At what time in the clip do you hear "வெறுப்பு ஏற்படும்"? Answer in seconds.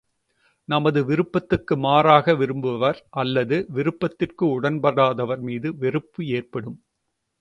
5.77-6.77